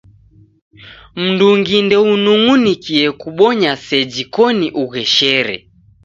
Mndungi 1.21 1.75
ndeunung'unikie 1.85 3.05
kubonya 3.21 3.71
seji 3.85 4.23
koni 4.33 4.67
ugheshere. 4.83 5.55